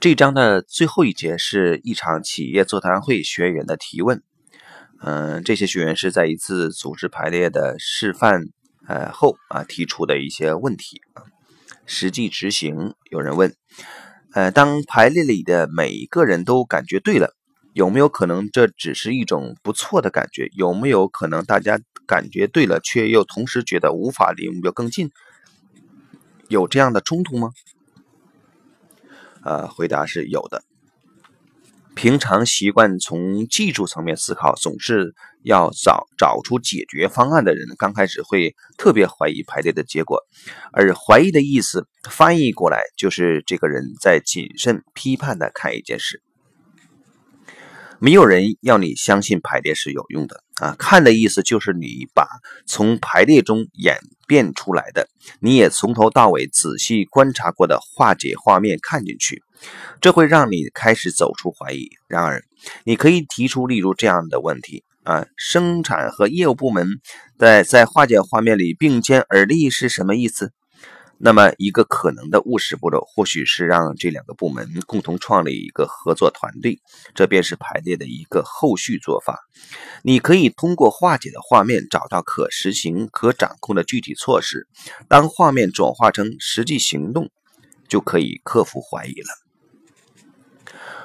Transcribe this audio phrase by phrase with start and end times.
[0.00, 4.22] 这章的最后一节是一场企业座谈会学员的提问。
[5.00, 8.46] 嗯，这些学员是在一次组织排列的示范
[8.88, 11.00] 呃后啊提出的一些问题。
[11.86, 13.54] 实际执行，有人问，
[14.32, 17.34] 呃，当排列里的每一个人都感觉对了，
[17.72, 20.48] 有没有可能这只是一种不错的感觉？
[20.56, 25.10] 有没有可能大家感觉对了，却又同时觉得无法离目标更近？
[26.48, 27.50] 有这样的冲突吗？
[29.44, 30.64] 呃，回答是有的。
[31.94, 40.20] 平常习惯从技术层面思考，总是要找找出解决方案的人，刚开始会特别怀疑排列的结果，
[40.72, 46.20] 而怀疑的意思翻译过来就是这个人在谨慎批判的看一件事。
[48.04, 50.76] 没有人要你相信排列是有用的啊！
[50.78, 52.28] 看的意思就是你把
[52.66, 53.96] 从排列中演
[54.26, 55.08] 变出来的，
[55.40, 59.42] 你也从头到尾仔细观察过的化解画面看进去，
[60.02, 61.88] 这会让你开始走出怀疑。
[62.06, 62.44] 然而，
[62.84, 66.86] 你可以提出例如这样的问题啊：生产和业务部门
[67.38, 70.52] 在在化解画面里并肩而立是什么意思？
[71.26, 76.78] 那么，一个可能的务实步骤，或许是让这两个部门共同创立一个合作团队，
[77.14, 79.40] 这便是排列的一个后续做法。
[80.02, 84.68] 你可以通过化解的画面，找到可实行、可掌控的具体措施。
[85.08, 87.30] 当画面转化成实际行动，
[87.88, 89.28] 就可以克服怀疑了。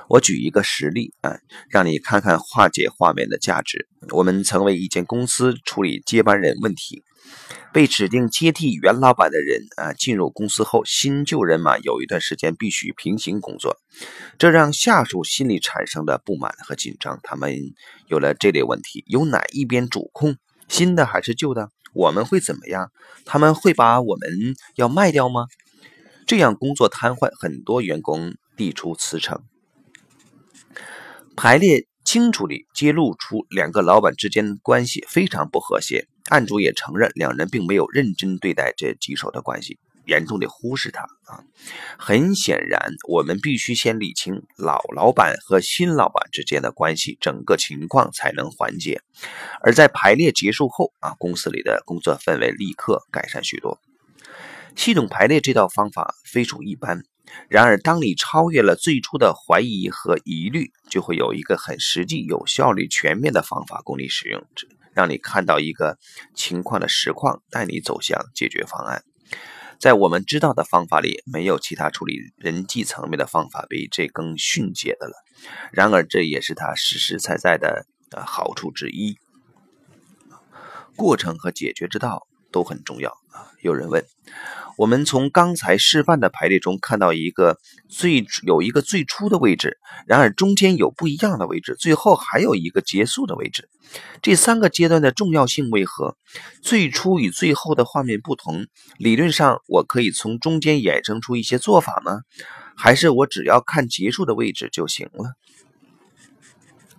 [0.10, 1.40] 我举一个实例啊，
[1.70, 3.88] 让你看看化解画面的价值。
[4.10, 7.04] 我们曾为一间公司处理接班人问题。
[7.72, 13.78] 被指定接替原老板的人啊，进入公司后，新旧人马有一段时间必须平行工作，
[14.38, 17.20] 这让下属心里产生的不满和紧张。
[17.22, 17.54] 他们
[18.08, 20.38] 有了这类问题：由哪一边主控？
[20.68, 21.70] 新的还是旧的？
[21.94, 22.92] 我们会怎么样？
[23.26, 25.46] 他们会把我们要卖掉吗？
[26.26, 29.44] 这样工作瘫痪，很多员工递出辞呈。
[31.36, 36.08] 排列清楚地揭露出两个老板之间关系非常不和谐。
[36.26, 41.44] 案主也承认，两人并没有认真对待这棘手的关系，严重的忽视他啊。
[41.98, 49.02] 很显然，我们必须先理清老老板和新老板之间的关系，整个情况才能缓解。
[49.62, 53.80] 而在排列结束后啊，公司里的工作氛围立刻改善许多。
[54.76, 57.04] 系统排列这套方法非属一般，
[57.50, 64.46] 然而当你超越了最初的怀疑和疑虑，就会有一个很实际、有效率、全面的方法供你使用。
[65.00, 65.98] 让你看到一个
[66.36, 69.02] 情况的实况，带你走向解决方案。
[69.80, 75.14] 在我们知道的方法里，没有其他处理人际层面的方法比这更迅捷的了。
[75.72, 79.18] 然而，这也是它实实在在的呃好处之一。
[80.98, 83.52] 过程和解决之道都很重要啊。
[83.62, 84.06] 有人问。
[84.78, 87.58] 我们从刚才示范的排列中看到一个
[87.90, 89.78] 最有一个最初的位置，
[90.08, 93.68] 然而中间有不一样的位置，最后还有一个结束的位置。
[94.22, 96.16] 这三个阶段的重要性为何？
[96.62, 98.68] 最初与最后的画面不同，
[98.98, 102.22] 理论上我可以从中间衍生出一些做法吗？
[102.78, 105.34] 还是我只要看结束的位置就行了？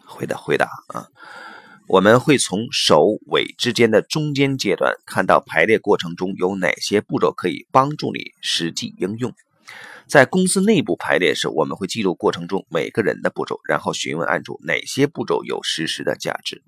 [0.04, 1.08] 回答回答啊。
[1.92, 9.34] 我们会从首尾之间的中间阶段看到排列过程中有哪些步骤可以帮助你实际应用。
[10.06, 16.62] 在公司内部排列时，我们会记录过程中每个人的步骤，然后询问案主哪些步骤有实时的价值。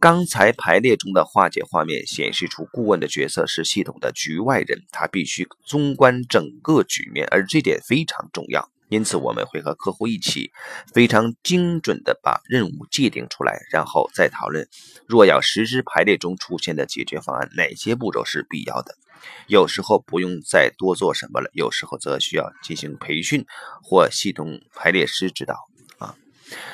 [0.00, 8.70] 刚才排列中的化解画面显示出，顾问的角色是系统的局外人，他必须纵观整个局面，而这点非常重要。
[8.94, 10.52] 因此，我们会和客户一起
[10.92, 14.68] 非常精准地把任务界定出来，然后再讨论，
[15.08, 18.94] 若要实施排列中出现的解决方案，哪些步骤是必要的。
[19.48, 23.44] 有时候不用再多做什么了，有时候则需要进行培训
[23.82, 25.56] 或系统排列师指导
[25.98, 26.14] 啊。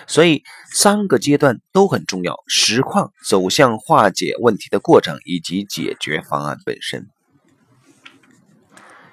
[0.06, 7.08] 所以，三个阶段都很重要：实况、走向化解问题的过程以及解决方案本身。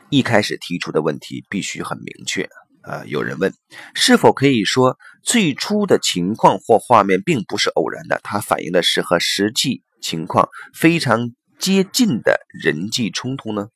[0.09, 2.49] 一开始提出的问题必须很明确。
[2.87, 3.53] 呃，有人问，
[3.93, 8.21] 是否可以说最初的情况或画面并不是偶然的？
[8.23, 13.67] 它反映的是和实际情况非常接近的人际冲突呢？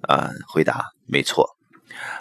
[0.00, 1.56] 啊，回答没错。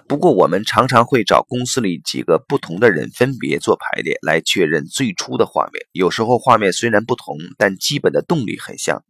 [0.07, 5.83] 不过我们常常会找公司里几个不同的人分别做排列，来确认最初的画面。
[5.92, 9.04] 有时候画面虽然不同，但基本的动力很像，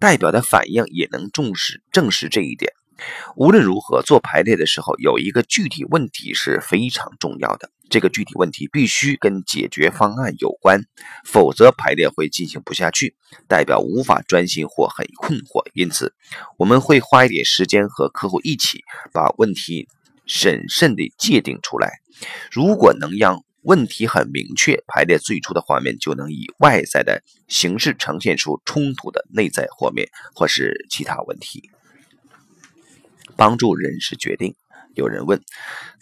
[0.00, 2.72] 代表的反应也能重视证实这一点。
[3.36, 7.70] 无论如何，做排列的时候有一个具体问题是非常重要的。
[7.90, 10.82] 这个具体问题必须跟解决方案有关，
[11.26, 13.14] 否则排列会进行不下去，
[13.46, 15.62] 代表无法专心或很困惑。
[15.74, 16.14] 因此，
[16.56, 18.82] 我们会花一点时间和客户一起
[19.12, 19.88] 把问题
[20.26, 22.00] 审慎地界定出来。
[22.50, 31.70] 如果能让问题很明确，排列最初的画面就能以外在的形式呈现出冲突的内在画面或是其他问题，
[33.36, 34.54] 帮助人事决定。
[34.94, 35.40] 有人问，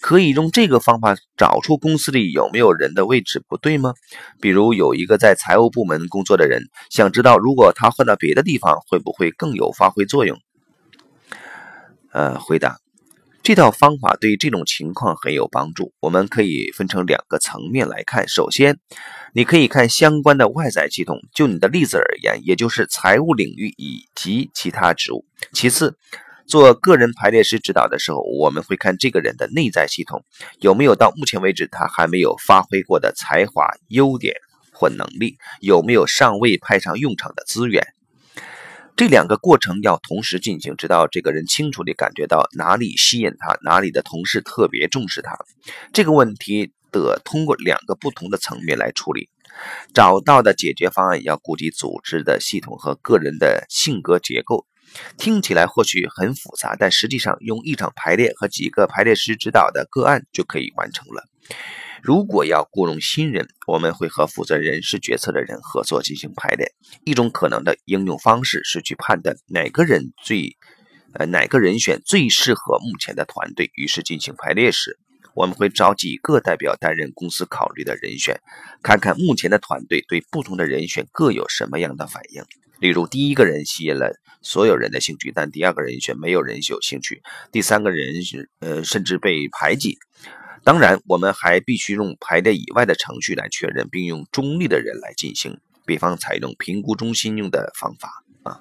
[0.01, 3.95] 可以用这个方法找出公司里有没有人的位置不对吗？
[4.41, 10.37] 比如有一个在财务部门工作的人，想知道如果他换到别的地方，会不会更有发挥作用？
[12.13, 12.79] 呃，回答。
[13.43, 15.95] 这套方法对这种情况很有帮助。
[16.01, 18.29] 我们可以分成两个层面来看。
[18.29, 18.79] 首先，
[19.33, 25.25] 你可以看相关的外在系统，就你的例子而言，也就是财务领域以及其他职务。
[25.53, 25.97] 其次，
[26.51, 30.25] 做个人排列师指导的时候，我们会看这个人的内在系统
[30.59, 34.35] 有没有到目前为止他还没有发挥过的才华、优点
[34.73, 37.87] 或能力，有没有尚未派上用场的资源。
[38.97, 45.39] 这两个过程要同时进行，直到这个人清楚地感觉到哪里吸引他，哪里的同事特别重视他。
[45.93, 49.31] 这个问题得通过两个不同的层面来处理。
[49.95, 54.67] 找到的解决方案要顾及组织的系统和个人的性格结构。
[55.17, 61.25] 听起来或许很复杂，但实际上用一场排列和几个排列师指导的个案就可以完成了。
[62.03, 66.73] 如果要雇佣新人，我们会和负责人事决策的人合作进行排列。
[67.05, 70.57] 一种可能的应用方式是去判断哪个人最，
[71.13, 73.71] 呃，哪个人选最适合目前的团队。
[73.75, 74.99] 于是进行排列时，
[75.35, 78.41] 我们会找几个代表担任公司考虑的人选，
[78.83, 82.43] 看看目前的团队对不同的人选各有什么样的反应。
[82.81, 84.11] 例如，第一个人吸引了
[84.43, 87.23] 所有人的兴趣，但第二个人选没有人有兴趣，
[87.53, 89.99] 第三个人是呃，甚至被排挤。
[90.65, 98.61] 当然，我们还必须用排列以外的程序来确认，并用中立的人来进行，比方采用评估中心用的方法啊，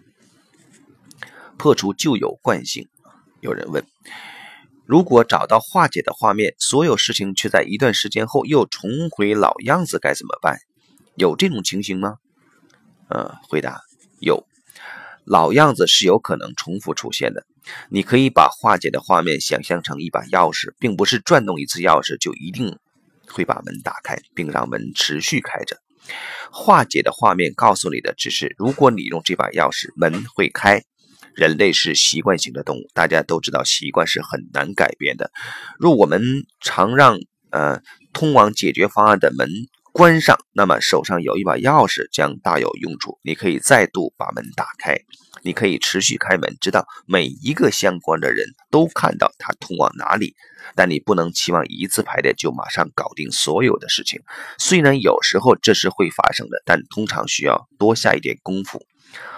[1.57, 2.87] 破除旧有惯性。
[3.41, 3.85] 有人问，
[4.85, 10.57] 如果找到化解的画面，所有事情却在一段时间后又重回老样子，该怎么办？
[11.15, 12.15] 有这种情形吗？
[13.07, 13.81] 呃，回答
[14.19, 14.45] 有。
[15.25, 17.45] 老样子是有可能重复出现的。
[17.89, 22.79] 你可以把化解的画面想象成一把钥匙，并不是转动一次钥匙就一定
[23.27, 25.77] 会把门打开，并让门持续开着。
[26.51, 30.81] 化解的画面告诉你的只是，如果你用这把钥匙，门会开。
[31.35, 35.29] 人类是习惯性的动物，大家都知道习惯是很难改变的。
[35.77, 36.21] 若我们
[36.59, 37.19] 常让
[37.51, 37.81] 呃
[38.13, 39.47] 通往解决方案的门。
[39.91, 43.19] 关上，那么手上有一把钥匙将大有用处。
[43.23, 44.97] 你可以再度把门打开，
[45.41, 50.35] 你可以持续开门，直到每一个相关的人都看到它通往哪里。
[50.75, 54.21] 但你不能期望一次排列就马上搞定所有的事情。
[54.57, 58.85] 虽然有时候这是会发生的，但通常需要多下一点功夫。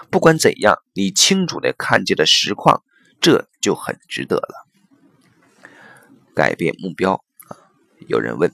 [0.09, 2.83] 不管怎样，你清楚地看见了实况，
[3.21, 4.67] 这就很值得了。
[6.35, 7.23] 改变目标！
[8.11, 8.51] 有人问。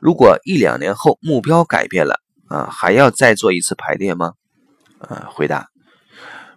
[0.00, 4.32] 如果一两年后目标改变了啊，还要再做一次排列吗？
[5.00, 5.68] 呃，回答：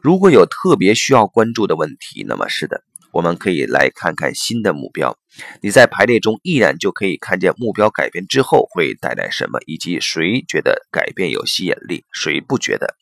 [0.01, 5.17] 如果有特别需要关注的问题，那么是的，我们可以来看看新的目标。
[5.61, 12.95] 你在排列中依然就可以看见目标改变之后会带来什么，以及谁觉得改变有吸引力，谁不觉得。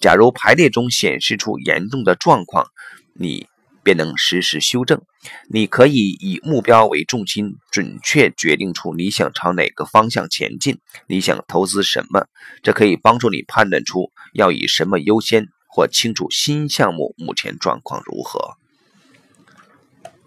[0.00, 2.66] 假如排列中显示出严重的状况，
[3.14, 3.46] 你。
[3.82, 5.02] 便能实时修正。
[5.48, 12.26] 你可以以目标为重心，准确决定出你想朝哪个方向前进，你想投资什么。
[12.62, 18.56] 这可以帮助你判断出要以什么优先，或清楚新项目目前状况如何。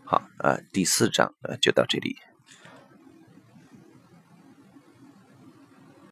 [0.05, 2.17] 好，呃，第四章呃就到这里。